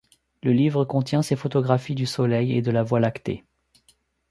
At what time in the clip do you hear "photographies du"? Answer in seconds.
1.35-2.07